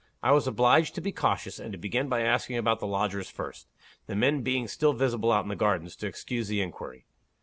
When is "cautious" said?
1.11-1.59